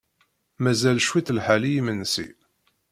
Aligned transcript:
Mazal 0.61 0.99
cwiṭ 1.07 1.27
lḥal 1.37 1.63
i 1.65 1.71
yimensi. 1.73 2.27